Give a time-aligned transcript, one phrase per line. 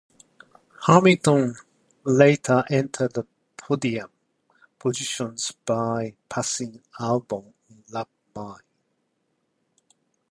[0.87, 1.55] Hamilton
[2.05, 4.09] later entered the podium
[4.79, 8.57] positions by passing Albon on lap nine.